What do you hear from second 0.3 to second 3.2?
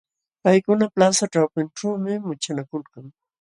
Paykuna plaza ćhawpinćhuumi muchanakuykan.